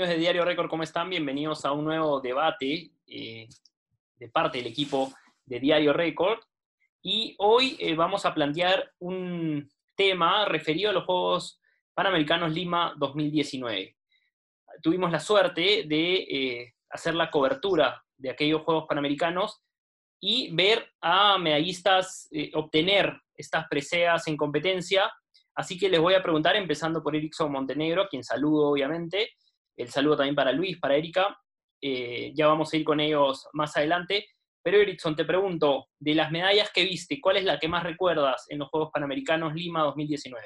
De 0.00 0.16
Diario 0.16 0.46
Récord, 0.46 0.70
¿cómo 0.70 0.82
están? 0.82 1.10
Bienvenidos 1.10 1.66
a 1.66 1.72
un 1.72 1.84
nuevo 1.84 2.22
debate 2.22 2.90
eh, 3.06 3.46
de 4.16 4.28
parte 4.30 4.56
del 4.56 4.68
equipo 4.68 5.12
de 5.44 5.60
Diario 5.60 5.92
Récord. 5.92 6.38
Y 7.02 7.34
hoy 7.38 7.76
eh, 7.78 7.94
vamos 7.94 8.24
a 8.24 8.32
plantear 8.32 8.94
un 8.98 9.70
tema 9.94 10.46
referido 10.46 10.88
a 10.88 10.94
los 10.94 11.04
Juegos 11.04 11.60
Panamericanos 11.92 12.50
Lima 12.50 12.94
2019. 12.96 13.94
Tuvimos 14.82 15.12
la 15.12 15.20
suerte 15.20 15.84
de 15.86 16.14
eh, 16.14 16.74
hacer 16.88 17.14
la 17.14 17.30
cobertura 17.30 18.02
de 18.16 18.30
aquellos 18.30 18.62
Juegos 18.62 18.86
Panamericanos 18.88 19.60
y 20.18 20.50
ver 20.54 20.94
a 21.02 21.36
medallistas 21.36 22.26
obtener 22.54 23.20
estas 23.34 23.68
preseas 23.68 24.26
en 24.28 24.38
competencia. 24.38 25.12
Así 25.54 25.78
que 25.78 25.90
les 25.90 26.00
voy 26.00 26.14
a 26.14 26.22
preguntar, 26.22 26.56
empezando 26.56 27.02
por 27.02 27.14
Erickson 27.14 27.52
Montenegro, 27.52 28.08
quien 28.08 28.24
saludo 28.24 28.70
obviamente, 28.70 29.34
el 29.80 29.88
saludo 29.88 30.18
también 30.18 30.34
para 30.34 30.52
Luis, 30.52 30.78
para 30.78 30.96
Erika. 30.96 31.38
Eh, 31.82 32.32
ya 32.34 32.46
vamos 32.46 32.72
a 32.72 32.76
ir 32.76 32.84
con 32.84 33.00
ellos 33.00 33.48
más 33.52 33.76
adelante. 33.76 34.26
Pero 34.62 34.76
Erickson, 34.78 35.16
te 35.16 35.24
pregunto, 35.24 35.86
de 35.98 36.14
las 36.14 36.30
medallas 36.30 36.70
que 36.70 36.84
viste, 36.84 37.18
¿cuál 37.20 37.38
es 37.38 37.44
la 37.44 37.58
que 37.58 37.68
más 37.68 37.82
recuerdas 37.82 38.46
en 38.50 38.58
los 38.58 38.68
Juegos 38.68 38.90
Panamericanos 38.92 39.54
Lima 39.54 39.82
2019? 39.84 40.44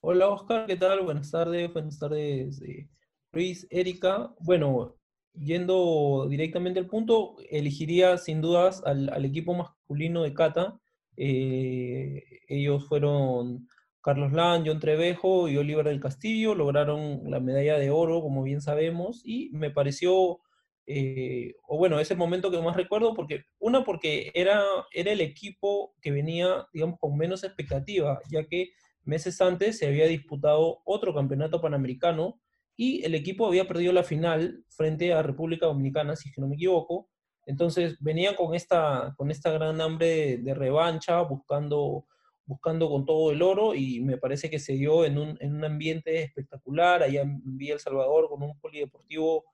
Hola 0.00 0.28
Oscar, 0.28 0.66
¿qué 0.66 0.76
tal? 0.76 1.00
Buenas 1.00 1.30
tardes, 1.30 1.72
buenas 1.72 1.98
tardes 1.98 2.60
eh, 2.62 2.88
Luis, 3.32 3.66
Erika. 3.70 4.34
Bueno, 4.38 4.96
yendo 5.32 6.26
directamente 6.28 6.78
al 6.78 6.86
punto, 6.86 7.36
elegiría 7.50 8.18
sin 8.18 8.42
dudas 8.42 8.82
al, 8.84 9.24
equipo 9.24 9.54
masculino 9.54 10.22
de 10.22 10.34
Cata. 10.34 10.78
Eh, 11.16 12.22
ellos 12.48 12.86
fueron 12.86 13.66
Carlos 14.00 14.32
Lan, 14.32 14.64
John 14.66 14.80
Trevejo 14.80 15.48
y 15.48 15.56
Oliver 15.56 15.84
del 15.84 16.00
Castillo 16.00 16.54
lograron 16.54 17.22
la 17.30 17.40
medalla 17.40 17.78
de 17.78 17.90
oro, 17.90 18.20
como 18.20 18.42
bien 18.42 18.60
sabemos, 18.60 19.22
y 19.24 19.50
me 19.52 19.70
pareció, 19.70 20.40
eh, 20.86 21.54
o 21.66 21.78
bueno, 21.78 22.00
ese 22.00 22.14
momento 22.14 22.50
que 22.50 22.60
más 22.60 22.76
recuerdo, 22.76 23.14
porque 23.14 23.44
una, 23.58 23.84
porque 23.84 24.30
era, 24.34 24.62
era 24.92 25.12
el 25.12 25.20
equipo 25.20 25.94
que 26.00 26.12
venía, 26.12 26.66
digamos, 26.72 26.98
con 27.00 27.16
menos 27.16 27.44
expectativa, 27.44 28.20
ya 28.30 28.44
que 28.46 28.70
meses 29.02 29.40
antes 29.40 29.78
se 29.78 29.86
había 29.86 30.06
disputado 30.06 30.80
otro 30.84 31.14
campeonato 31.14 31.60
panamericano 31.60 32.40
y 32.76 33.04
el 33.04 33.14
equipo 33.14 33.46
había 33.46 33.66
perdido 33.66 33.92
la 33.92 34.04
final 34.04 34.64
frente 34.68 35.12
a 35.12 35.22
República 35.22 35.66
Dominicana, 35.66 36.14
si 36.14 36.28
es 36.28 36.34
que 36.34 36.40
no 36.40 36.46
me 36.46 36.54
equivoco. 36.54 37.10
Entonces 37.44 37.96
venían 38.00 38.36
con 38.36 38.54
esta, 38.54 39.14
con 39.16 39.30
esta 39.30 39.50
gran 39.50 39.80
hambre 39.80 40.36
de 40.36 40.54
revancha, 40.54 41.20
buscando 41.22 42.06
buscando 42.48 42.88
con 42.88 43.04
todo 43.04 43.30
el 43.30 43.42
oro 43.42 43.74
y 43.74 44.00
me 44.00 44.16
parece 44.16 44.48
que 44.48 44.58
se 44.58 44.72
dio 44.72 45.04
en 45.04 45.18
un, 45.18 45.36
en 45.40 45.54
un 45.54 45.64
ambiente 45.64 46.22
espectacular, 46.22 47.02
allá 47.02 47.20
en 47.20 47.42
Villa 47.44 47.74
El 47.74 47.80
Salvador 47.80 48.28
con 48.30 48.42
un 48.42 48.58
polideportivo 48.58 49.44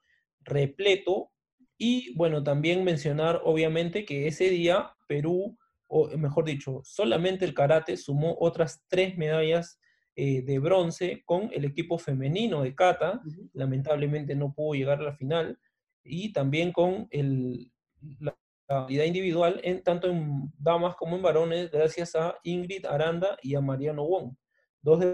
repleto. 0.40 1.32
Y 1.76 2.14
bueno, 2.14 2.44
también 2.44 2.84
mencionar 2.84 3.40
obviamente 3.44 4.04
que 4.04 4.28
ese 4.28 4.48
día 4.48 4.94
Perú, 5.08 5.58
o 5.88 6.06
mejor 6.16 6.44
dicho, 6.44 6.82
solamente 6.84 7.44
el 7.44 7.52
karate 7.52 7.96
sumó 7.96 8.36
otras 8.38 8.84
tres 8.86 9.18
medallas 9.18 9.80
eh, 10.14 10.42
de 10.42 10.60
bronce 10.60 11.24
con 11.24 11.50
el 11.52 11.64
equipo 11.64 11.98
femenino 11.98 12.62
de 12.62 12.76
kata, 12.76 13.20
lamentablemente 13.54 14.36
no 14.36 14.54
pudo 14.54 14.74
llegar 14.74 15.00
a 15.00 15.04
la 15.04 15.16
final, 15.16 15.58
y 16.04 16.32
también 16.32 16.70
con 16.70 17.08
el, 17.10 17.72
la, 18.20 18.36
la 18.68 19.06
individual, 19.06 19.60
en, 19.62 19.82
tanto 19.82 20.08
en 20.08 20.52
damas 20.58 20.96
como 20.96 21.16
en 21.16 21.22
varones, 21.22 21.70
gracias 21.70 22.14
a 22.14 22.36
Ingrid 22.44 22.86
Aranda 22.86 23.36
y 23.42 23.54
a 23.54 23.60
Mariano 23.60 24.04
Wong, 24.04 24.34
dos 24.82 25.04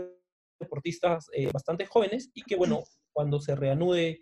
deportistas 0.61 1.28
eh, 1.33 1.50
bastante 1.53 1.87
jóvenes 1.87 2.31
y 2.34 2.43
que, 2.43 2.56
bueno, 2.56 2.83
cuando 3.12 3.41
se 3.41 3.56
reanude 3.56 4.21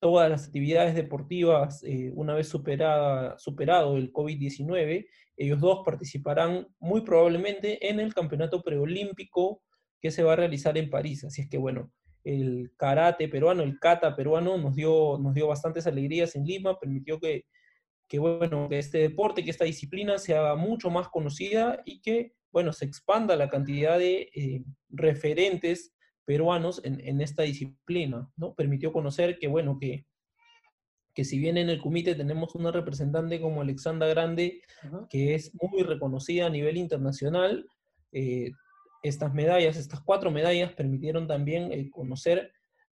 todas 0.00 0.28
las 0.28 0.46
actividades 0.48 0.94
deportivas, 0.94 1.82
eh, 1.84 2.10
una 2.14 2.34
vez 2.34 2.48
superada, 2.48 3.38
superado 3.38 3.96
el 3.96 4.12
COVID-19, 4.12 5.06
ellos 5.36 5.60
dos 5.60 5.82
participarán 5.84 6.66
muy 6.78 7.02
probablemente 7.02 7.88
en 7.88 8.00
el 8.00 8.12
campeonato 8.12 8.62
preolímpico 8.62 9.62
que 10.00 10.10
se 10.10 10.24
va 10.24 10.32
a 10.34 10.36
realizar 10.36 10.76
en 10.76 10.90
París. 10.90 11.24
Así 11.24 11.42
es 11.42 11.48
que, 11.48 11.56
bueno, 11.56 11.92
el 12.24 12.72
karate 12.76 13.28
peruano, 13.28 13.62
el 13.62 13.78
kata 13.78 14.14
peruano 14.14 14.58
nos 14.58 14.74
dio, 14.74 15.18
nos 15.18 15.34
dio 15.34 15.46
bastantes 15.46 15.86
alegrías 15.86 16.34
en 16.36 16.44
Lima, 16.44 16.78
permitió 16.78 17.18
que 17.18 17.44
que 18.12 18.18
bueno, 18.18 18.68
que 18.68 18.78
este 18.78 18.98
deporte, 18.98 19.42
que 19.42 19.50
esta 19.50 19.64
disciplina 19.64 20.18
se 20.18 20.36
haga 20.36 20.54
mucho 20.54 20.90
más 20.90 21.08
conocida 21.08 21.80
y 21.86 22.02
que, 22.02 22.34
bueno, 22.52 22.74
se 22.74 22.84
expanda 22.84 23.36
la 23.36 23.48
cantidad 23.48 23.98
de 23.98 24.28
eh, 24.34 24.64
referentes 24.90 25.94
peruanos 26.26 26.82
en, 26.84 27.22
esta 27.22 27.44
disciplina, 27.44 28.30
¿no? 28.36 28.54
Permitió 28.54 28.92
conocer 28.92 29.38
que, 29.38 29.48
bueno, 29.48 29.78
que, 29.80 30.04
que 31.14 31.24
si 31.24 31.38
bien 31.38 31.56
en 31.56 31.70
el 31.70 31.80
comité 31.80 32.14
tenemos 32.14 32.54
una 32.54 32.70
representante 32.70 33.40
como 33.40 33.62
Alexandra 33.62 34.08
Grande, 34.08 34.60
que 35.08 35.34
es 35.34 35.50
muy 35.54 35.82
reconocida 35.82 36.44
a 36.44 36.50
nivel 36.50 36.76
internacional, 36.76 37.66
eh, 38.12 38.50
estas 39.02 39.32
medallas, 39.32 39.78
estas 39.78 40.02
cuatro 40.02 40.30
medallas 40.30 40.74
permitieron 40.74 41.26
también 41.26 41.72
eh, 41.72 41.88
conocer 41.88 42.52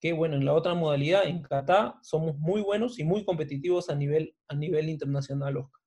que 0.05 0.13
bueno, 0.13 0.35
en 0.35 0.45
la 0.45 0.53
otra 0.53 0.75
modalidad, 0.75 1.25
en 1.25 1.41
kata, 1.41 1.97
somos 2.03 2.37
muy 2.37 2.61
buenos 2.61 2.99
y 2.99 3.03
muy 3.03 3.25
competitivos 3.25 3.89
a 3.89 3.95
nivel, 3.95 4.35
a 4.47 4.53
nivel 4.53 4.87
internacional, 4.87 5.57
Oscar. 5.57 5.81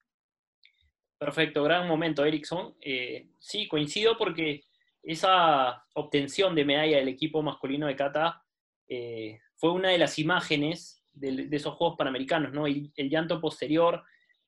Perfecto, 1.16 1.62
gran 1.62 1.86
momento, 1.86 2.24
Erickson. 2.24 2.74
Eh, 2.80 3.28
sí, 3.38 3.68
coincido 3.68 4.18
porque 4.18 4.62
esa 5.04 5.84
obtención 5.94 6.56
de 6.56 6.64
medalla 6.64 6.96
del 6.96 7.06
equipo 7.06 7.44
masculino 7.44 7.86
de 7.86 7.94
kata 7.94 8.42
eh, 8.88 9.38
fue 9.54 9.70
una 9.70 9.90
de 9.90 9.98
las 9.98 10.18
imágenes 10.18 11.00
de, 11.12 11.46
esos 11.52 11.76
Juegos 11.76 11.96
Panamericanos, 11.96 12.52
¿no? 12.52 12.66
El, 12.66 12.90
llanto 12.96 13.40
posterior, 13.40 14.02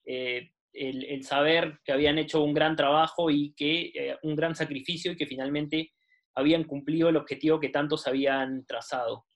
eh, 0.04 0.50
el, 0.72 1.04
el, 1.04 1.22
saber 1.22 1.78
que 1.84 1.92
habían 1.92 2.18
hecho 2.18 2.42
un 2.42 2.54
gran 2.54 2.74
trabajo 2.74 3.30
y 3.30 3.54
que 3.54 4.16
un 4.24 4.34
gran 4.34 4.56
sacrificio 4.56 5.12
y 5.12 5.16
que 5.16 5.26
finalmente 5.26 5.92
habían 6.34 6.64
cumplido 6.64 7.08
el 7.08 7.16
objetivo 7.16 7.60
que 7.60 7.68
tantos 7.68 8.08
habían 8.08 8.66
trazado. 8.66 9.29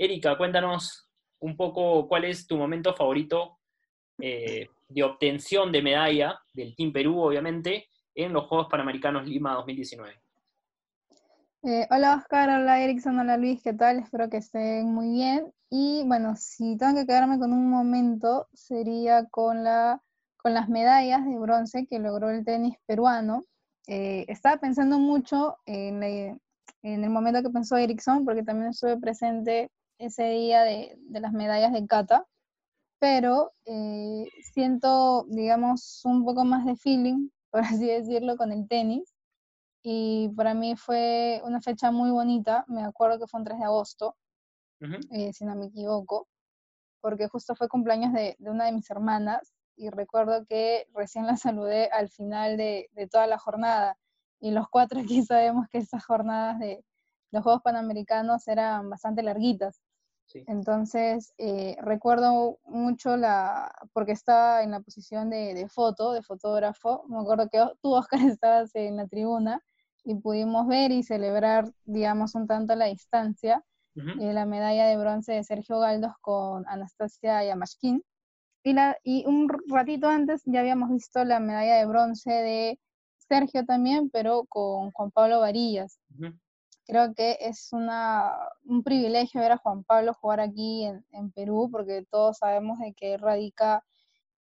Erika, 0.00 0.38
cuéntanos 0.38 1.10
un 1.40 1.58
poco 1.58 2.08
cuál 2.08 2.24
es 2.24 2.46
tu 2.46 2.56
momento 2.56 2.94
favorito 2.94 3.58
eh, 4.18 4.66
de 4.88 5.02
obtención 5.02 5.70
de 5.70 5.82
medalla 5.82 6.40
del 6.54 6.74
Team 6.74 6.90
Perú, 6.90 7.20
obviamente, 7.20 7.86
en 8.14 8.32
los 8.32 8.46
Juegos 8.46 8.68
Panamericanos 8.70 9.28
Lima 9.28 9.52
2019. 9.56 10.14
Eh, 11.64 11.86
hola 11.90 12.16
Oscar, 12.16 12.48
hola 12.48 12.82
Erickson, 12.82 13.18
hola 13.18 13.36
Luis, 13.36 13.62
¿qué 13.62 13.74
tal? 13.74 13.98
Espero 13.98 14.30
que 14.30 14.38
estén 14.38 14.86
muy 14.86 15.10
bien. 15.10 15.52
Y 15.68 16.02
bueno, 16.06 16.34
si 16.34 16.78
tengo 16.78 16.94
que 16.94 17.06
quedarme 17.06 17.38
con 17.38 17.52
un 17.52 17.68
momento, 17.68 18.48
sería 18.54 19.26
con, 19.26 19.64
la, 19.64 20.00
con 20.38 20.54
las 20.54 20.70
medallas 20.70 21.26
de 21.26 21.38
bronce 21.38 21.86
que 21.86 21.98
logró 21.98 22.30
el 22.30 22.46
tenis 22.46 22.74
peruano. 22.86 23.44
Eh, 23.86 24.24
estaba 24.28 24.56
pensando 24.56 24.98
mucho 24.98 25.58
en, 25.66 26.02
en, 26.02 26.40
el 27.04 27.10
momento 27.10 27.42
que 27.42 27.50
pensó 27.50 27.76
Erickson, 27.76 28.24
porque 28.24 28.42
también 28.42 28.70
estuve 28.70 28.96
presente 28.96 29.70
ese 30.00 30.24
día 30.24 30.62
de, 30.62 30.98
las 31.10 31.32
medallas 31.32 31.72
de 31.72 31.86
kata, 31.86 32.26
pero 32.98 33.52
eh, 33.66 34.26
siento, 34.52 35.26
digamos, 35.28 36.00
un 36.04 36.24
poco 36.24 36.44
más 36.44 36.64
de 36.64 36.76
feeling, 36.76 37.28
por 37.50 37.60
así 37.60 37.86
decirlo, 37.86 38.36
con 38.36 38.52
el 38.52 38.66
tenis. 38.66 39.14
Y 39.82 40.30
para 40.36 40.54
mí 40.54 40.76
fue 40.76 41.40
una 41.44 41.60
fecha 41.60 41.90
muy 41.90 42.10
bonita, 42.10 42.64
me 42.68 42.82
acuerdo 42.82 43.18
que 43.18 43.26
fue 43.26 43.40
un 43.40 43.44
3 43.44 43.58
de 43.58 43.64
agosto, 43.64 44.16
eh, 45.10 45.32
si 45.32 45.44
no 45.44 45.54
me 45.54 45.66
equivoco, 45.66 46.26
porque 47.00 47.28
justo 47.28 47.54
fue 47.54 47.68
cumpleaños 47.68 48.12
de, 48.12 48.36
una 48.40 48.66
de 48.66 48.72
mis 48.72 48.90
hermanas 48.90 49.52
y 49.76 49.88
recuerdo 49.90 50.44
que 50.46 50.86
recién 50.94 51.26
la 51.26 51.36
saludé 51.36 51.88
al 51.90 52.10
final 52.10 52.56
de, 52.56 52.88
de 52.92 53.06
toda 53.06 53.26
la 53.26 53.38
jornada. 53.38 53.96
Y 54.40 54.50
los 54.50 54.68
cuatro 54.68 55.00
aquí 55.00 55.22
sabemos 55.24 55.66
que 55.70 55.78
esas 55.78 56.04
jornadas 56.04 56.58
de 56.58 56.84
los 57.30 57.42
Juegos 57.42 57.62
Panamericanos 57.62 58.46
eran 58.48 58.90
bastante 58.90 59.22
larguitas. 59.22 59.80
Entonces, 60.34 61.32
eh, 61.38 61.76
recuerdo 61.82 62.58
mucho 62.64 63.16
la, 63.16 63.72
porque 63.92 64.12
estaba 64.12 64.62
en 64.62 64.70
la 64.70 64.80
posición 64.80 65.30
de, 65.30 65.66
foto, 65.68 66.12
de 66.12 66.22
fotógrafo, 66.22 67.04
me 67.08 67.18
acuerdo 67.18 67.48
que 67.48 67.64
tú, 67.82 67.94
Oscar, 67.94 68.20
estabas 68.38 68.74
en 68.74 68.96
la 68.96 69.06
tribuna 69.06 69.62
y 70.04 70.14
pudimos 70.14 70.66
ver 70.66 70.92
y 70.92 71.02
celebrar, 71.02 71.72
digamos, 71.84 72.34
un 72.34 72.46
tanto 72.46 72.72
a 72.72 72.76
la 72.76 72.86
distancia, 72.86 73.64
eh, 73.96 74.32
la 74.32 74.46
medalla 74.46 74.86
de 74.86 74.96
bronce 74.96 75.32
de 75.32 75.44
Sergio 75.44 75.78
Galdos 75.80 76.12
con 76.20 76.66
Anastasia 76.68 77.44
Yamashkin. 77.44 78.02
Y, 78.62 78.72
la, 78.72 78.96
y 79.02 79.24
un 79.26 79.48
ratito 79.68 80.08
antes 80.08 80.42
ya 80.44 80.60
habíamos 80.60 80.90
visto 80.90 81.24
la 81.24 81.40
medalla 81.40 81.76
de 81.76 81.86
bronce 81.86 82.30
de 82.30 82.80
Sergio 83.16 83.64
también, 83.64 84.10
pero 84.10 84.44
con 84.48 84.90
Juan 84.92 85.10
Pablo 85.10 85.40
Varillas. 85.40 85.98
Creo 86.90 87.14
que 87.14 87.38
es 87.40 87.72
una, 87.72 88.32
un 88.64 88.82
privilegio 88.82 89.40
ver 89.40 89.52
a 89.52 89.58
Juan 89.58 89.84
Pablo 89.84 90.12
jugar 90.12 90.40
aquí 90.40 90.86
en, 91.12 91.30
Perú, 91.30 91.68
porque 91.70 92.04
todos 92.10 92.38
sabemos 92.38 92.80
de 92.80 92.92
que 92.94 93.16
radica 93.16 93.84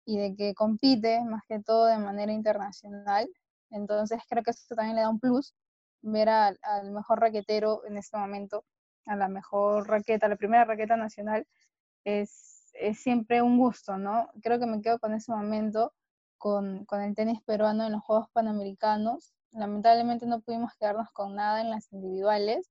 y 0.06 0.18
de 0.18 0.34
que 0.34 0.54
compite 0.56 1.26
más 1.26 1.44
que 1.46 1.60
todo 1.60 1.88
de 1.88 1.98
manera 1.98 2.32
internacional. 2.32 3.30
Entonces 3.70 4.22
creo 4.30 4.44
que 4.44 4.52
eso 4.52 4.76
también 4.76 4.96
le 4.96 5.02
da 5.02 5.10
un 5.10 5.20
plus, 5.20 5.54
ver 6.02 6.30
al, 6.30 6.58
mejor 6.94 7.20
raquetero 7.20 7.86
en 7.86 7.98
este 7.98 8.18
momento 8.18 8.64
a 9.08 9.18
la 9.18 9.28
mejor 9.28 9.90
raqueta, 9.90 10.30
la 10.30 10.38
primera 10.38 10.64
raqueta 10.64 10.96
nacional, 10.96 11.46
es, 12.06 12.72
es 12.76 12.98
siempre 13.00 13.42
un 13.42 13.58
gusto, 13.58 13.98
¿no? 13.98 14.30
Creo 14.42 14.58
que 14.58 14.68
me 14.68 14.82
quedo 14.82 15.00
con 15.00 15.14
ese 15.14 15.34
momento, 15.34 15.94
con, 16.38 16.86
con 16.86 17.02
el 17.02 17.14
tenis 17.14 17.42
peruano 17.44 17.86
en 17.86 17.92
los 17.92 18.04
Juegos 18.04 18.30
Panamericanos. 18.32 19.34
Lamentablemente 19.52 20.26
no 20.26 20.42
pudimos 20.42 20.74
quedarnos 20.80 21.10
con 21.12 21.36
nada 21.36 21.62
en 21.62 21.70
las 21.70 21.92
individuales, 21.92 22.70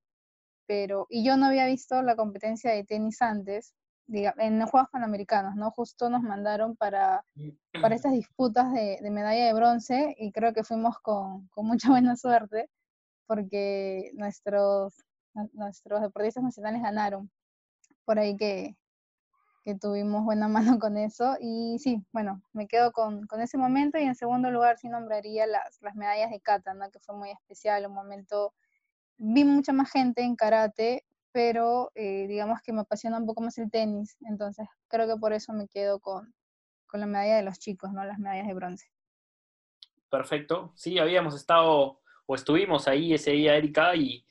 pero, 0.67 1.07
y 1.09 1.25
yo 1.25 1.37
no 1.37 1.47
había 1.47 1.65
visto 1.65 2.01
la 2.01 2.15
competencia 2.15 2.71
de 2.71 2.83
tenis 2.83 3.21
antes, 3.21 3.73
diga, 4.05 4.33
en 4.37 4.59
los 4.59 4.69
Juegos 4.69 4.89
Panamericanos, 4.91 5.55
¿no? 5.55 5.71
Justo 5.71 6.09
nos 6.09 6.21
mandaron 6.21 6.75
para, 6.75 7.25
para 7.81 7.95
estas 7.95 8.13
disputas 8.13 8.71
de, 8.73 8.99
de 9.01 9.11
medalla 9.11 9.45
de 9.45 9.53
bronce 9.53 10.15
y 10.17 10.31
creo 10.31 10.53
que 10.53 10.63
fuimos 10.63 10.99
con, 10.99 11.47
con 11.49 11.65
mucha 11.67 11.89
buena 11.89 12.15
suerte 12.15 12.69
porque 13.27 14.11
nuestros, 14.13 14.95
nuestros 15.53 16.01
deportistas 16.01 16.43
nacionales 16.43 16.81
ganaron. 16.81 17.29
Por 18.05 18.17
ahí 18.17 18.35
que, 18.37 18.75
que 19.67 19.75
tuvimos 19.75 20.23
buena 20.23 20.47
mano 20.77 20.79
con 20.79 20.95
eso. 20.97 21.35
Y 21.41 21.77
sí, 21.79 22.01
bueno, 22.13 22.41
me 22.53 22.67
quedo 22.67 22.93
con, 22.93 23.27
con, 23.27 23.41
ese 23.41 23.57
momento 23.57 23.97
y 23.97 24.03
en 24.03 24.15
segundo 24.15 24.49
lugar 24.49 24.77
sí 24.77 24.87
nombraría 24.87 25.45
las, 25.45 25.81
las 25.81 25.93
medallas 25.93 26.31
de 26.31 26.39
kata, 26.39 26.73
¿no? 26.73 26.89
que 26.89 26.99
fue 26.99 27.17
muy 27.17 27.31
especial, 27.31 27.85
un 27.85 27.93
momento, 27.93 28.53
vi 29.17 29.43
mucha 29.43 29.73
más 29.73 29.91
gente 29.91 30.21
en 30.21 30.37
karate, 30.37 31.05
pero 31.33 31.91
eh, 31.95 32.27
digamos 32.29 32.61
que 32.61 32.71
me 32.71 32.79
apasiona 32.79 33.17
un 33.17 33.25
poco 33.25 33.41
más 33.41 33.57
el 33.57 33.69
tenis, 33.69 34.15
entonces 34.21 34.69
creo 34.87 35.05
que 35.05 35.19
por 35.19 35.33
eso 35.33 35.51
me 35.51 35.67
quedo 35.67 35.99
con, 35.99 36.33
con 36.85 37.01
la 37.01 37.05
medalla 37.05 37.35
de 37.35 37.43
los 37.43 37.59
chicos, 37.59 37.91
¿no? 37.91 38.05
las 38.05 38.19
medallas 38.19 38.47
de 38.47 38.53
bronce. 38.53 38.89
Perfecto, 40.09 40.71
sí, 40.75 40.97
habíamos 40.97 41.35
estado 41.35 41.99
o 42.25 42.35
estuvimos 42.35 42.87
ahí 42.87 43.13
ese 43.13 43.31
día, 43.31 43.57
Erika, 43.57 43.93
y, 43.97 44.25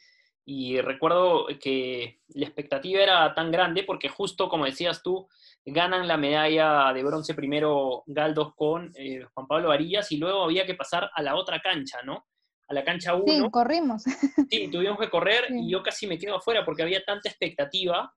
y 0.49 0.81
recuerdo 0.81 1.49
que 1.61 2.21
la 2.29 2.47
expectativa 2.47 3.03
era 3.03 3.35
tan 3.35 3.51
grande 3.51 3.83
porque 3.83 4.09
justo, 4.09 4.49
como 4.49 4.65
decías 4.65 5.03
tú, 5.03 5.29
ganan 5.65 6.07
la 6.07 6.17
medalla 6.17 6.93
de 6.93 7.03
bronce 7.03 7.35
primero 7.35 8.05
Galdos 8.07 8.55
con 8.55 8.93
eh, 8.95 9.27
Juan 9.35 9.49
Pablo 9.49 9.71
Varillas 9.71 10.13
y 10.13 10.19
luego 10.19 10.45
había 10.45 10.65
que 10.65 10.77
pasar 10.77 11.11
a 11.13 11.21
la 11.21 11.35
otra 11.35 11.61
cancha, 11.61 11.99
¿no? 12.05 12.29
A 12.69 12.75
la 12.75 12.85
cancha 12.85 13.17
1. 13.17 13.25
Sí, 13.27 13.51
corrimos. 13.51 14.05
Sí, 14.49 14.69
tuvimos 14.71 15.01
que 15.01 15.11
correr 15.11 15.47
sí. 15.49 15.63
y 15.63 15.71
yo 15.71 15.83
casi 15.83 16.07
me 16.07 16.17
quedo 16.17 16.37
afuera 16.37 16.65
porque 16.65 16.85
había 16.85 17.05
tanta 17.05 17.29
expectativa 17.29 18.15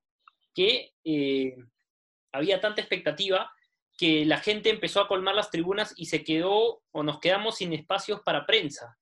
que 0.54 0.92
eh, 1.04 1.56
había 2.31 2.62
tanta 2.62 2.81
expectativa 2.81 3.52
que 3.98 4.24
la 4.24 4.38
gente 4.38 4.70
empezó 4.70 5.02
a 5.02 5.08
colmar 5.08 5.34
las 5.34 5.50
tribunas 5.50 5.96
y 5.98 6.06
se 6.06 6.24
quedó 6.24 6.84
o 6.92 7.02
nos 7.02 7.20
quedamos 7.20 7.56
sin 7.56 7.74
espacios 7.74 8.22
para 8.22 8.46
prensa. 8.46 9.00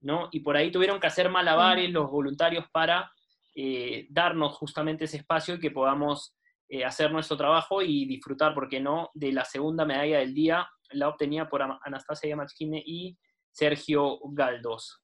¿No? 0.00 0.28
Y 0.32 0.40
por 0.40 0.56
ahí 0.56 0.70
tuvieron 0.70 1.00
que 1.00 1.06
hacer 1.06 1.28
malabares 1.30 1.90
los 1.90 2.10
voluntarios 2.10 2.66
para 2.72 3.10
eh, 3.54 4.06
darnos 4.10 4.56
justamente 4.56 5.04
ese 5.04 5.18
espacio 5.18 5.54
y 5.54 5.60
que 5.60 5.70
podamos 5.70 6.34
eh, 6.68 6.84
hacer 6.84 7.12
nuestro 7.12 7.36
trabajo 7.36 7.82
y 7.82 8.06
disfrutar, 8.06 8.54
¿por 8.54 8.68
qué 8.68 8.80
no?, 8.80 9.10
de 9.14 9.32
la 9.32 9.44
segunda 9.44 9.84
medalla 9.84 10.18
del 10.18 10.34
día. 10.34 10.68
La 10.90 11.08
obtenía 11.08 11.48
por 11.48 11.62
Anastasia 11.62 12.30
Yamachkine 12.30 12.82
y 12.84 13.18
Sergio 13.50 14.18
Galdos. 14.32 15.02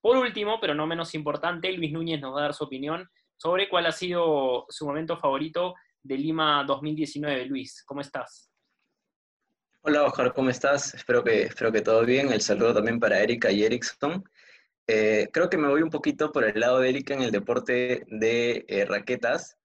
Por 0.00 0.16
último, 0.16 0.58
pero 0.60 0.74
no 0.74 0.86
menos 0.86 1.14
importante, 1.14 1.72
Luis 1.72 1.92
Núñez 1.92 2.20
nos 2.20 2.34
va 2.34 2.40
a 2.40 2.42
dar 2.42 2.54
su 2.54 2.64
opinión 2.64 3.08
sobre 3.36 3.68
cuál 3.68 3.86
ha 3.86 3.92
sido 3.92 4.66
su 4.68 4.86
momento 4.86 5.16
favorito 5.16 5.74
de 6.02 6.16
Lima 6.16 6.64
2019. 6.64 7.46
Luis, 7.46 7.82
¿cómo 7.84 8.00
estás? 8.00 8.47
Hola 9.82 10.02
Oscar, 10.04 10.34
¿cómo 10.34 10.50
estás? 10.50 10.92
Espero 10.94 11.22
que, 11.22 11.42
espero 11.42 11.70
que 11.70 11.80
todo 11.80 12.04
bien. 12.04 12.32
El 12.32 12.40
saludo 12.40 12.74
también 12.74 12.98
para 12.98 13.20
Erika 13.20 13.50
y 13.52 13.62
Erickson. 13.62 14.24
Eh, 14.88 15.28
creo 15.32 15.48
que 15.48 15.56
me 15.56 15.68
voy 15.68 15.82
un 15.82 15.90
poquito 15.90 16.32
por 16.32 16.44
el 16.44 16.58
lado 16.58 16.80
de 16.80 16.88
Erika 16.90 17.14
en 17.14 17.22
el 17.22 17.30
deporte 17.30 18.04
de 18.08 18.64
eh, 18.68 18.84
raquetas, 18.86 19.56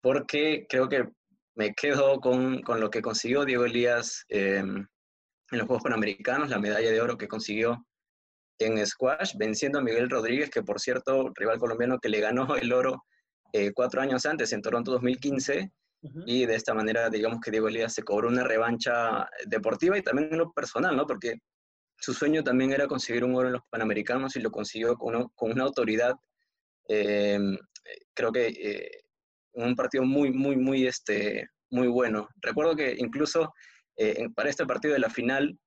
porque 0.00 0.66
creo 0.68 0.88
que 0.88 1.08
me 1.56 1.74
quedo 1.74 2.20
con, 2.20 2.62
con 2.62 2.80
lo 2.80 2.90
que 2.90 3.02
consiguió 3.02 3.44
Diego 3.44 3.64
Elías 3.64 4.24
eh, 4.28 4.58
en 4.58 4.88
los 5.50 5.66
Juegos 5.66 5.82
Panamericanos, 5.82 6.48
la 6.48 6.60
medalla 6.60 6.90
de 6.90 7.00
oro 7.00 7.18
que 7.18 7.28
consiguió 7.28 7.84
en 8.60 8.86
squash, 8.86 9.34
venciendo 9.36 9.80
a 9.80 9.82
Miguel 9.82 10.08
Rodríguez, 10.08 10.48
que 10.48 10.62
por 10.62 10.80
cierto, 10.80 11.32
rival 11.34 11.58
colombiano 11.58 11.98
que 11.98 12.08
le 12.08 12.20
ganó 12.20 12.54
el 12.56 12.72
oro 12.72 13.04
cuatro 13.74 14.02
años 14.02 14.26
antes, 14.26 14.52
en 14.52 14.60
Toronto 14.60 14.90
2015 14.92 15.72
y 16.26 16.46
de 16.46 16.54
esta 16.54 16.74
manera, 16.74 17.08
digamos 17.10 17.40
que 17.40 17.50
Diego 17.50 17.68
Elías 17.68 17.94
se 17.94 18.02
cobró 18.02 18.28
una 18.28 18.44
revancha 18.44 19.28
deportiva 19.46 19.96
y 19.98 20.02
también 20.02 20.28
en 20.32 20.38
lo 20.38 20.52
personal, 20.52 20.96
¿no? 20.96 21.06
Porque 21.06 21.38
su 21.98 22.12
sueño 22.12 22.44
también 22.44 22.72
era 22.72 22.86
conseguir 22.86 23.24
un 23.24 23.34
oro 23.34 23.48
en 23.48 23.54
los 23.54 23.62
Panamericanos 23.70 24.36
y 24.36 24.40
lo 24.40 24.50
consiguió 24.50 24.96
con, 24.96 25.16
una, 25.16 25.26
con 25.34 25.52
una 25.52 25.64
autoridad, 25.64 26.14
eh, 26.88 27.38
creo 28.14 28.32
que 28.32 28.46
eh, 28.48 28.90
un 29.52 29.74
partido 29.74 30.04
muy, 30.04 30.30
muy, 30.30 30.56
muy, 30.56 30.86
este, 30.86 31.48
muy 31.70 31.88
bueno. 31.88 32.28
Recuerdo 32.40 32.76
que 32.76 32.94
incluso 32.98 33.52
eh, 33.96 34.28
para 34.34 34.50
este 34.50 34.66
partido 34.66 34.94
de 34.94 35.00
la 35.00 35.10
final, 35.10 35.58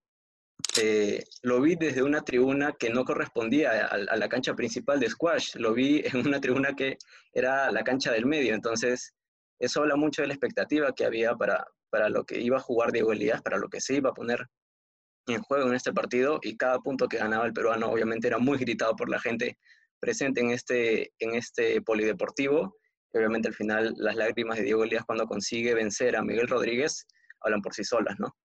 lo 1.42 1.62
vi 1.62 1.76
desde 1.76 2.04
una 2.04 2.22
tribuna 2.22 2.74
que 2.78 2.90
no 2.90 3.04
correspondía 3.04 3.88
a, 3.88 3.98
la 3.98 4.30
cancha 4.30 4.54
principal 4.56 5.00
de 5.00 5.10
squash, 5.10 5.56
lo 5.56 5.74
vi 5.74 6.04
en 6.06 6.28
una 6.28 6.40
tribuna 6.40 6.74
que 6.74 6.98
era 7.34 7.72
la 7.72 7.84
cancha 7.84 8.12
del 8.12 8.26
medio, 8.26 8.54
entonces 8.54 9.14
eso 9.60 9.82
habla 9.82 9.96
mucho 9.96 10.22
de 10.22 10.30
la 10.30 10.34
expectativa 10.34 10.94
que 10.94 11.06
había 11.06 11.36
para, 11.36 11.66
para 11.90 12.10
lo 12.10 12.24
que 12.26 12.40
iba 12.40 12.58
a 12.58 12.62
jugar 12.62 12.92
Diego 12.92 13.12
Elías, 13.12 13.42
para 13.42 13.58
lo 13.58 13.70
que 13.70 13.82
se 13.82 13.96
iba 13.96 14.10
a 14.10 14.14
poner 14.14 14.48
en 15.28 15.42
juego 15.42 15.68
en 15.68 15.76
este 15.76 15.94
partido 15.94 16.40
y 16.42 16.58
cada 16.58 16.80
punto 16.80 17.08
que 17.08 17.18
ganaba 17.18 17.46
el 17.46 17.54
peruano 17.54 17.88
obviamente 17.88 18.28
era 18.28 18.40
muy 18.40 18.58
gritado 18.58 18.96
por 18.96 19.10
la 19.10 19.20
gente 19.20 19.58
presente 20.00 20.42
en 20.42 20.52
este, 20.52 21.12
en 21.20 21.36
este 21.36 21.82
polideportivo. 21.82 22.76
Y 23.14 23.18
obviamente 23.18 23.48
al 23.48 23.54
final 23.54 23.94
las 23.98 24.16
lágrimas 24.16 24.58
de 24.58 24.64
Diego 24.64 24.84
Elías 24.84 25.04
cuando 25.06 25.26
consigue 25.26 25.74
vencer 25.74 26.16
a 26.16 26.24
Miguel 26.24 26.48
Rodríguez 26.48 27.06
hablan 27.42 27.62
por 27.62 27.74
sí 27.74 27.84
solas, 27.84 28.20
¿no? 28.20 28.36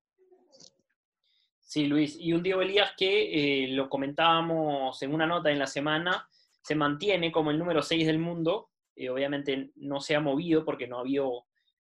Sí, 1.60 1.86
Luis. 1.86 2.16
Y 2.18 2.32
un 2.32 2.42
Diego 2.42 2.62
Elías 2.62 2.92
que 2.96 3.64
eh, 3.64 3.68
lo 3.68 3.88
comentábamos 3.88 5.02
en 5.02 5.12
una 5.12 5.26
nota 5.26 5.50
en 5.50 5.58
la 5.58 5.66
semana, 5.66 6.28
se 6.62 6.74
mantiene 6.74 7.32
como 7.32 7.50
el 7.50 7.58
número 7.58 7.82
6 7.82 8.06
del 8.06 8.18
mundo, 8.18 8.70
eh, 8.96 9.10
obviamente 9.10 9.70
no 9.76 10.00
se 10.00 10.14
ha 10.14 10.20
movido 10.20 10.64
porque 10.64 10.86
no 10.86 10.98
ha, 10.98 11.00
habido, 11.00 11.44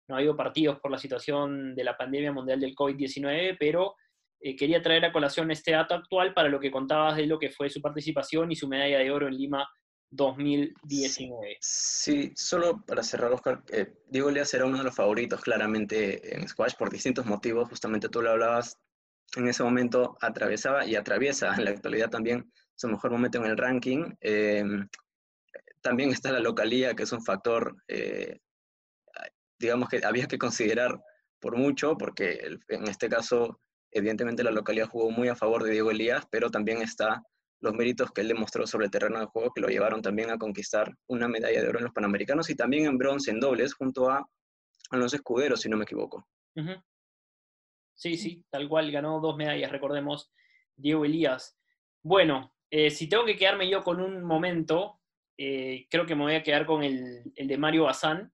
no 0.07 0.35
partidos 0.35 0.79
por 0.79 0.91
la 0.91 0.97
situación 0.97 1.75
de 1.75 1.83
la 1.83 1.97
pandemia 1.97 2.31
mundial 2.31 2.59
del 2.59 2.75
COVID-19, 2.75 3.57
pero 3.59 3.95
eh, 4.39 4.55
quería 4.55 4.81
traer 4.81 5.05
a 5.05 5.11
colación 5.11 5.51
este 5.51 5.71
dato 5.71 5.95
actual 5.95 6.33
para 6.33 6.49
lo 6.49 6.59
que 6.59 6.71
contabas 6.71 7.17
de 7.17 7.25
lo 7.25 7.39
que 7.39 7.49
fue 7.49 7.69
su 7.69 7.81
participación 7.81 8.51
y 8.51 8.55
su 8.55 8.67
medalla 8.67 8.99
de 8.99 9.11
oro 9.11 9.27
en 9.27 9.35
Lima 9.35 9.67
2019. 10.09 11.57
Sí, 11.59 12.31
solo 12.35 12.83
para 12.85 13.03
cerrar, 13.03 13.31
Oscar, 13.33 13.63
eh, 13.71 13.93
Diego 14.07 14.29
Elías 14.29 14.53
era 14.53 14.65
uno 14.65 14.77
de 14.77 14.83
los 14.83 14.95
favoritos 14.95 15.41
claramente 15.41 16.35
en 16.35 16.47
squash 16.47 16.75
por 16.77 16.91
distintos 16.91 17.25
motivos, 17.25 17.67
justamente 17.69 18.09
tú 18.09 18.21
lo 18.21 18.31
hablabas, 18.31 18.77
en 19.35 19.47
ese 19.47 19.63
momento 19.63 20.17
atravesaba 20.21 20.85
y 20.85 20.95
atraviesa 20.95 21.53
en 21.55 21.65
la 21.65 21.71
actualidad 21.71 22.09
también 22.09 22.51
su 22.75 22.87
mejor 22.87 23.11
momento 23.11 23.39
en 23.39 23.45
el 23.45 23.57
ranking. 23.57 24.13
Eh, 24.21 24.63
también 25.81 26.11
está 26.11 26.31
la 26.31 26.39
localía, 26.39 26.95
que 26.95 27.03
es 27.03 27.11
un 27.11 27.23
factor, 27.23 27.75
eh, 27.87 28.39
digamos 29.59 29.89
que 29.89 30.01
había 30.05 30.27
que 30.27 30.37
considerar 30.37 30.99
por 31.39 31.55
mucho, 31.57 31.97
porque 31.97 32.57
en 32.67 32.87
este 32.87 33.09
caso, 33.09 33.59
evidentemente 33.91 34.43
la 34.43 34.51
localidad 34.51 34.87
jugó 34.87 35.11
muy 35.11 35.27
a 35.27 35.35
favor 35.35 35.63
de 35.63 35.71
Diego 35.71 35.91
Elías, 35.91 36.25
pero 36.29 36.49
también 36.49 36.81
está 36.81 37.23
los 37.59 37.73
méritos 37.73 38.11
que 38.11 38.21
él 38.21 38.27
demostró 38.27 38.67
sobre 38.67 38.85
el 38.85 38.91
terreno 38.91 39.19
de 39.19 39.25
juego, 39.25 39.51
que 39.53 39.61
lo 39.61 39.67
llevaron 39.67 40.01
también 40.01 40.29
a 40.29 40.37
conquistar 40.37 40.93
una 41.07 41.27
medalla 41.27 41.61
de 41.61 41.67
oro 41.67 41.79
en 41.79 41.85
los 41.85 41.93
Panamericanos 41.93 42.49
y 42.49 42.55
también 42.55 42.85
en 42.85 42.97
bronce 42.97 43.31
en 43.31 43.39
dobles 43.39 43.73
junto 43.73 44.09
a 44.09 44.27
los 44.91 45.13
escuderos, 45.13 45.61
si 45.61 45.69
no 45.69 45.77
me 45.77 45.83
equivoco. 45.83 46.27
Sí, 47.95 48.17
sí, 48.17 48.45
tal 48.49 48.69
cual, 48.69 48.91
ganó 48.91 49.19
dos 49.19 49.35
medallas, 49.37 49.71
recordemos, 49.71 50.31
Diego 50.75 51.03
Elías. 51.03 51.57
Bueno, 52.03 52.53
eh, 52.69 52.91
si 52.91 53.09
tengo 53.09 53.25
que 53.25 53.35
quedarme 53.35 53.69
yo 53.69 53.83
con 53.83 53.99
un 53.99 54.23
momento, 54.23 54.99
eh, 55.37 55.87
creo 55.89 56.05
que 56.05 56.15
me 56.15 56.23
voy 56.23 56.33
a 56.33 56.43
quedar 56.43 56.65
con 56.65 56.83
el, 56.83 57.21
el 57.35 57.47
de 57.47 57.57
Mario 57.57 57.83
Bazán. 57.83 58.31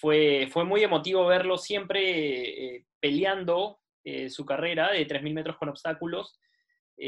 Fue, 0.00 0.48
fue, 0.50 0.64
muy 0.64 0.82
emotivo 0.82 1.26
verlo 1.26 1.58
siempre 1.58 2.76
eh, 2.76 2.86
peleando 2.98 3.80
eh, 4.04 4.30
su 4.30 4.46
carrera 4.46 4.90
de 4.90 5.06
3.000 5.06 5.34
metros 5.34 5.56
con 5.58 5.68
obstáculos, 5.68 6.38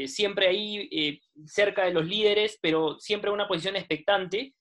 siempre 0.07 0.47
ahí 0.47 1.21
cerca 1.45 1.85
de 1.85 1.93
los 1.93 2.05
líderes, 2.05 2.59
pero 2.61 2.99
siempre 2.99 3.29
en 3.29 3.35
una 3.35 3.47
posición 3.47 3.77
expectante. 3.77 4.53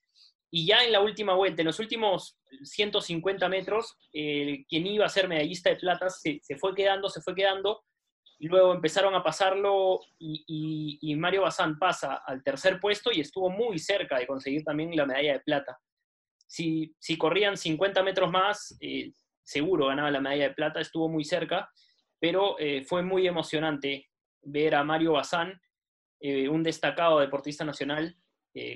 Y 0.48 0.66
ya 0.66 0.84
en 0.84 0.92
la 0.92 1.00
última 1.00 1.34
vuelta, 1.34 1.62
en 1.62 1.66
los 1.66 1.80
últimos 1.80 2.38
150 2.62 3.48
metros, 3.48 3.96
quien 4.12 4.86
iba 4.86 5.06
a 5.06 5.08
ser 5.08 5.26
medallista 5.26 5.70
de 5.70 5.76
plata 5.76 6.08
se, 6.08 6.38
se 6.40 6.56
fue 6.56 6.72
quedando, 6.72 7.08
se 7.08 7.20
fue 7.20 7.34
quedando, 7.34 7.82
luego 8.40 8.74
empezaron 8.74 9.14
a 9.14 9.22
pasarlo 9.22 10.00
y, 10.18 11.14
Mario 11.16 11.42
Bazán 11.42 11.78
pasa 11.78 12.22
al 12.26 12.42
tercer 12.42 12.80
puesto 12.80 13.10
y 13.12 13.20
estuvo 13.20 13.48
muy 13.50 13.78
cerca 13.78 14.18
de 14.18 14.26
conseguir 14.26 14.64
también 14.64 14.94
la 14.94 15.06
medalla 15.06 15.34
de 15.34 15.40
plata. 15.40 15.78
Si, 16.46 16.94
si 16.98 17.16
corrían 17.16 17.56
50 17.56 18.02
metros 18.02 18.30
más, 18.30 18.76
eh, 18.80 19.12
seguro 19.42 19.86
ganaba 19.86 20.10
la 20.10 20.20
medalla 20.20 20.48
de 20.48 20.54
plata, 20.54 20.80
estuvo 20.80 21.08
muy 21.08 21.24
cerca, 21.24 21.70
pero 22.20 22.58
eh, 22.58 22.84
fue 22.84 23.02
muy 23.02 23.26
emocionante 23.26 24.08
ver 24.42 24.74
a 24.74 24.84
Mario 24.84 25.12
Bazán, 25.12 25.60
eh, 26.20 26.48
un 26.48 26.62
destacado 26.62 27.20
deportista 27.20 27.64
nacional 27.64 28.16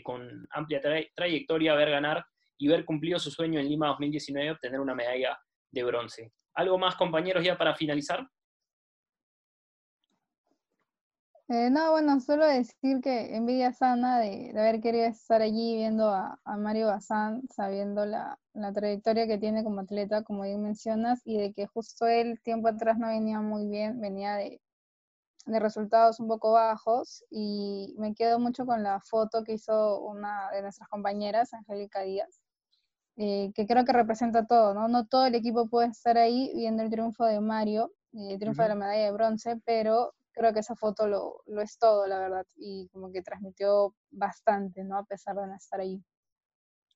con 0.03 0.45
amplia 0.51 0.81
tra 0.81 1.01
trayectoria, 1.15 1.73
ver 1.77 1.91
ganar 1.91 2.27
y 2.59 2.67
ver 2.67 2.85
cumplido 2.85 3.21
su 3.21 3.31
sueño 3.31 3.61
en 3.61 3.69
Lima 3.69 3.87
2019, 3.87 4.51
obtener 4.51 4.81
una 4.81 4.93
medalla 4.93 5.39
de 5.71 5.85
bronce. 5.85 6.33
¿Algo 6.55 6.77
más, 6.79 6.97
compañeros, 6.97 7.45
ya 7.45 7.57
para 7.57 7.77
finalizar? 7.77 8.29
Eh, 11.51 11.71
no, 11.71 11.93
bueno, 11.93 12.21
solo 12.21 12.45
decir 12.45 13.01
que 13.01 13.35
envidia 13.35 13.73
sana 13.73 14.19
de, 14.19 14.51
haber 14.51 14.83
querido 14.83 15.07
estar 15.07 15.41
allí 15.41 15.77
viendo 15.77 16.11
a, 16.11 16.39
Mario 16.59 16.89
Bazán, 16.89 17.43
sabiendo 17.49 18.05
la, 18.05 18.39
trayectoria 18.75 19.27
que 19.27 19.39
tiene 19.39 19.65
como 19.65 19.81
atleta, 19.81 20.23
como 20.25 20.43
bien 20.43 20.63
mencionas, 20.63 21.23
y 21.25 21.39
de 21.39 21.55
que 21.55 21.67
justo 21.67 22.07
él 22.07 22.39
tiempo 22.43 22.69
atrás 22.69 22.99
no 22.99 23.09
venía 23.09 23.41
muy 23.41 23.67
bien, 23.67 23.99
venía 23.99 24.35
de, 24.37 24.61
resultados 25.47 26.21
un 26.21 26.29
poco 26.29 26.53
bajos, 26.53 27.25
y 27.31 27.95
me 27.99 28.15
quedo 28.15 28.39
mucho 28.39 28.67
con 28.67 28.83
la 28.83 29.01
foto 29.01 29.43
que 29.43 29.55
hizo 29.55 30.01
una 30.03 30.51
de 30.51 30.61
nuestras 30.63 30.89
compañeras, 30.91 31.55
Angélica 31.55 32.03
Díaz, 32.03 32.43
eh, 33.17 33.53
que 33.55 33.67
creo 33.67 33.87
que 33.87 33.93
representa 33.95 34.47
todo, 34.47 34.75
¿no? 34.75 34.89
No 34.89 35.07
todo 35.07 35.27
el 35.27 35.35
equipo 35.35 35.69
puede 35.69 35.89
estar 35.89 36.19
ahí 36.19 36.53
viendo 36.55 36.83
el 36.83 36.91
triunfo 36.91 37.25
de 37.25 37.41
Mario, 37.41 37.93
el 38.13 38.39
triunfo 38.39 38.63
de 38.63 38.69
la 38.69 38.75
medalla 38.75 39.05
de 39.07 39.13
bronce, 39.13 39.57
pero 39.65 40.15
creo 40.39 40.53
que 40.55 40.61
esa 40.61 40.77
foto 40.77 41.07
lo, 41.09 41.43
lo, 41.47 41.61
es 41.61 41.79
todo, 41.79 42.07
la 42.07 42.19
verdad, 42.21 42.47
y 42.57 42.89
como 42.89 43.13
que 43.13 43.23
transmitió 43.23 43.95
bastante, 44.11 44.85
¿no? 44.85 44.99
A 44.99 45.05
pesar 45.05 45.37
de 45.37 45.47
no 45.47 45.55
estar 45.55 45.81
ahí. 45.81 46.01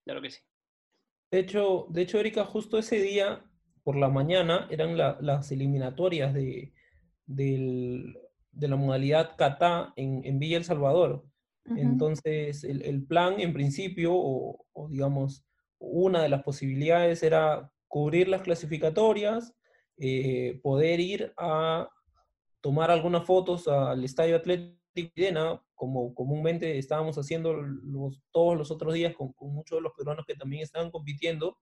Claro 0.05 0.23
que 0.23 0.31
sí. 0.31 0.41
De 1.31 1.41
hecho, 1.41 1.87
de 1.91 2.03
hecho, 2.03 2.19
Erika, 2.19 2.45
justo 2.45 2.79
ese 2.79 2.97
día, 3.01 3.45
por 3.83 3.97
la 3.97 4.09
mañana, 4.09 4.69
eran 4.71 4.97
las 4.97 5.51
eliminatorias 5.51 6.33
de, 6.33 6.73
de 7.27 8.69
la 8.69 8.77
modalidad 8.77 9.37
kata 9.37 9.93
en, 9.97 10.25
en, 10.25 10.39
Villa 10.39 10.59
El 10.59 10.65
Salvador. 10.65 11.25
Entonces, 11.65 12.65
el, 12.65 12.83
el, 12.83 13.05
plan, 13.07 13.41
en 13.41 13.53
principio, 13.53 14.13
o, 14.15 14.67
o 14.73 14.89
digamos, 14.89 15.45
una 15.79 16.23
de 16.23 16.29
las 16.29 16.43
posibilidades 16.43 17.23
era 17.23 17.71
cubrir 17.89 18.29
las 18.29 18.43
clasificatorias, 18.43 19.55
eh, 19.99 20.61
poder 20.63 21.01
ir 21.01 21.33
a 21.37 21.89
tomar 22.63 22.91
algunas 22.91 23.27
fotos 23.27 23.69
al 23.69 24.03
Estadio 24.05 24.37
Atlético 24.37 24.81
Llena, 25.15 25.61
como 25.75 26.15
comúnmente 26.15 26.79
estábamos 26.79 27.17
haciendo 27.17 27.55
los, 27.55 28.23
todos 28.31 28.57
los 28.57 28.71
otros 28.71 28.95
días 28.95 29.15
con, 29.15 29.35
muchos 29.41 29.79
de 29.79 29.83
los 29.83 29.93
peruanos 29.97 30.25
que 30.27 30.35
también 30.35 30.63
estaban 30.63 30.91
compitiendo, 30.91 31.59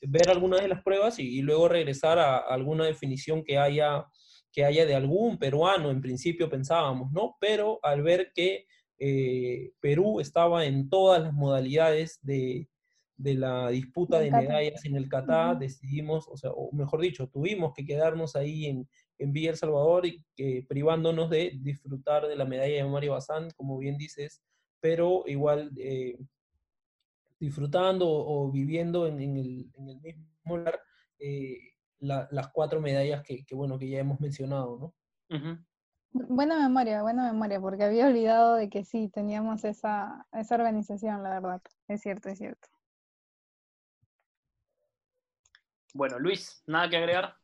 ver 0.00 0.30
algunas 0.30 0.60
de 0.60 0.68
las 0.68 0.82
pruebas 0.82 1.18
y, 1.18 1.42
luego 1.42 1.68
regresar 1.68 2.18
a, 2.18 2.38
alguna 2.38 2.84
definición 2.86 3.44
que 3.44 3.58
haya, 3.58 4.06
que 4.50 4.64
haya 4.64 4.84
de 4.84 4.94
algún 4.94 5.38
peruano, 5.38 5.90
en 5.90 6.00
principio 6.00 6.50
pensábamos, 6.50 7.12
¿no? 7.12 7.36
Pero 7.40 7.78
al 7.82 8.02
ver 8.02 8.32
que 8.34 8.66
eh, 8.98 9.72
Perú 9.80 10.20
estaba 10.20 10.64
en 10.64 10.88
todas 10.88 11.22
las 11.22 11.32
modalidades 11.32 12.18
de, 12.22 12.68
de 13.16 13.34
la 13.34 13.68
disputa 13.68 14.18
de 14.18 14.30
medallas 14.30 14.84
en 14.84 14.96
el 14.96 15.08
Qatar, 15.08 15.58
decidimos, 15.58 16.26
o 16.28 16.36
sea, 16.36 16.50
o 16.50 16.72
mejor 16.72 17.00
dicho, 17.00 17.28
tuvimos 17.28 17.72
que 17.74 17.84
quedarnos 17.84 18.34
ahí 18.34 18.66
en, 18.66 18.88
en 19.22 19.32
Villa 19.32 19.50
El 19.50 19.56
Salvador 19.56 20.06
y 20.06 20.24
que 20.34 20.64
privándonos 20.68 21.30
de 21.30 21.52
disfrutar 21.60 22.26
de 22.26 22.36
la 22.36 22.44
medalla 22.44 22.76
de 22.76 22.84
Mario 22.84 23.12
Bazán, 23.12 23.50
como 23.56 23.78
bien 23.78 23.96
dices, 23.96 24.42
pero 24.80 25.24
igual 25.26 25.70
eh, 25.76 26.18
disfrutando 27.38 28.06
o, 28.08 28.50
viviendo 28.50 29.06
en, 29.06 29.20
el, 29.20 29.70
mismo 29.76 30.56
lugar 30.56 30.80
eh, 31.18 31.58
las 32.00 32.48
cuatro 32.48 32.80
medallas 32.80 33.22
que, 33.22 33.44
bueno, 33.52 33.78
que 33.78 33.88
ya 33.88 34.00
hemos 34.00 34.20
mencionado, 34.20 34.78
¿no? 35.30 35.64
Buena 36.12 36.58
memoria, 36.58 37.02
buena 37.02 37.32
memoria, 37.32 37.60
porque 37.60 37.84
había 37.84 38.06
olvidado 38.06 38.56
de 38.56 38.68
que 38.68 38.84
sí, 38.84 39.08
teníamos 39.08 39.64
esa, 39.64 40.26
esa 40.32 40.56
organización, 40.56 41.22
la 41.22 41.30
verdad. 41.30 41.62
Es 41.88 42.02
cierto, 42.02 42.28
es 42.28 42.38
cierto. 42.38 42.68
Bueno, 45.94 46.18
Luis, 46.18 46.62
¿nada 46.66 46.90
que 46.90 46.96
agregar? 46.96 47.41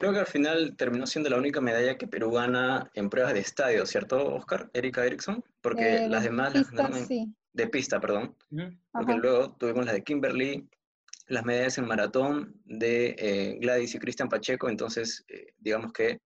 Creo 0.00 0.14
que 0.14 0.20
al 0.20 0.26
final 0.26 0.76
terminó 0.78 1.06
siendo 1.06 1.28
la 1.28 1.36
única 1.36 1.60
medalla 1.60 1.98
que 1.98 2.06
Perú 2.06 2.30
gana 2.30 2.90
en 2.94 3.10
pruebas 3.10 3.34
de 3.34 3.40
estadio, 3.40 3.84
¿cierto, 3.84 4.34
Oscar? 4.34 4.70
Erika 4.72 5.04
Erickson, 5.04 5.44
porque 5.60 6.08
las 6.08 6.24
demás 6.24 6.54
las 6.54 6.70
ganaron 6.70 7.06
de 7.52 7.66
pista, 7.66 8.00
perdón. 8.00 8.34
Porque 8.92 9.14
luego 9.16 9.54
tuvimos 9.58 9.84
las 9.84 9.92
de 9.92 10.02
Kimberly, 10.02 10.66
las 11.26 11.44
medallas 11.44 11.76
en 11.76 11.86
maratón 11.86 12.58
de 12.64 13.14
eh, 13.18 13.58
Gladys 13.60 13.94
y 13.94 13.98
Cristian 13.98 14.30
Pacheco, 14.30 14.70
entonces 14.70 15.22
eh, 15.28 15.52
digamos 15.58 15.92
que 15.92 16.18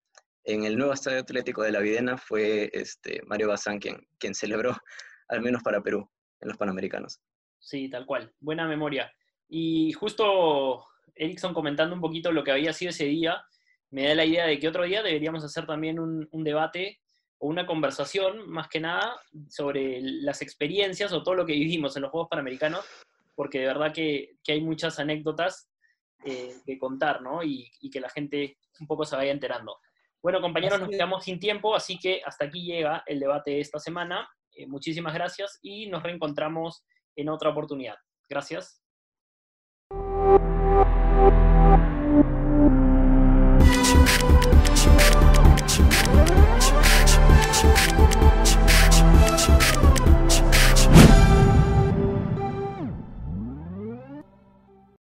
en 0.44 0.62
el 0.62 0.78
nuevo 0.78 0.92
estadio 0.92 1.18
atlético 1.18 1.64
de 1.64 1.72
la 1.72 1.80
Videna 1.80 2.16
fue 2.16 2.70
este, 2.72 3.22
Mario 3.26 3.48
Bazán 3.48 3.80
quien, 3.80 4.06
quien 4.20 4.36
celebró, 4.36 4.76
al 5.28 5.42
menos 5.42 5.64
para 5.64 5.82
Perú, 5.82 6.08
en 6.40 6.46
los 6.46 6.56
Panamericanos. 6.56 7.20
Sí, 7.58 7.90
tal 7.90 8.06
cual. 8.06 8.32
Buena 8.38 8.68
memoria. 8.68 9.12
Y 9.48 9.90
justo 9.94 10.86
Erickson 11.16 11.52
comentando 11.52 11.96
un 11.96 12.00
poquito 12.00 12.30
lo 12.30 12.44
que 12.44 12.52
había 12.52 12.72
sido 12.72 12.90
ese 12.90 13.06
día, 13.06 13.44
me 13.94 14.08
da 14.08 14.14
la 14.16 14.24
idea 14.24 14.46
de 14.46 14.58
que 14.58 14.66
otro 14.66 14.82
día 14.82 15.04
deberíamos 15.04 15.44
hacer 15.44 15.66
también 15.66 16.00
un, 16.00 16.44
debate 16.44 17.00
o 17.38 17.46
una 17.46 17.64
conversación, 17.64 18.50
más 18.50 18.66
que 18.66 18.80
nada, 18.80 19.14
sobre 19.48 20.00
las 20.02 20.42
experiencias 20.42 21.12
o 21.12 21.22
todo 21.22 21.36
lo 21.36 21.46
que 21.46 21.52
vivimos 21.52 21.94
en 21.94 22.02
los 22.02 22.10
Juegos 22.10 22.28
Panamericanos, 22.28 22.84
porque 23.36 23.60
de 23.60 23.66
verdad 23.66 23.92
que, 23.94 24.38
hay 24.48 24.60
muchas 24.62 24.98
anécdotas 24.98 25.70
eh, 26.24 26.56
que 26.66 26.76
contar, 26.76 27.22
¿no? 27.22 27.44
Y, 27.44 27.70
que 27.92 28.00
la 28.00 28.08
gente 28.08 28.58
un 28.80 28.88
poco 28.88 29.04
se 29.04 29.14
vaya 29.14 29.30
enterando. 29.30 29.78
Bueno, 30.20 30.40
compañeros, 30.40 30.80
nos 30.80 30.88
quedamos 30.88 31.22
sin 31.22 31.38
tiempo, 31.38 31.76
así 31.76 31.96
que 31.96 32.20
hasta 32.24 32.46
aquí 32.46 32.64
llega 32.64 33.04
el 33.06 33.20
debate 33.20 33.52
de 33.52 33.60
esta 33.60 33.78
semana. 33.78 34.28
Eh, 34.50 34.66
muchísimas 34.66 35.14
gracias 35.14 35.60
y 35.62 35.86
nos 35.86 36.02
reencontramos 36.02 36.84
en 37.14 37.28
otra 37.28 37.50
oportunidad. 37.50 37.96
Gracias. 38.28 38.83